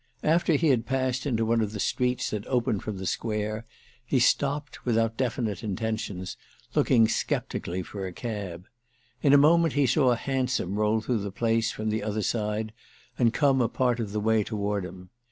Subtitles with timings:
[0.23, 3.67] After he had passed into one of the streets that open from the Square
[4.03, 6.37] he stopped, without definite intentions,
[6.73, 8.65] looking sceptically for a cab.
[9.21, 12.73] In a moment he saw a hansom roll through the place from the other side
[13.19, 15.11] and come a part of the way toward him.